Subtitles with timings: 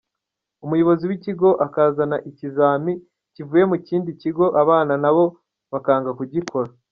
[0.65, 2.93] Umuyobozi w’ikigo akazana ikizami
[3.33, 5.25] kivuye ku kindi kigo abana nabo
[5.71, 6.69] bakanga kugikora.